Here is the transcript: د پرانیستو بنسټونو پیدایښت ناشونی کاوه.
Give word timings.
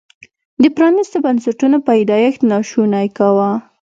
د 0.61 0.63
پرانیستو 0.75 1.17
بنسټونو 1.25 1.77
پیدایښت 1.89 2.41
ناشونی 2.51 3.07
کاوه. 3.17 3.51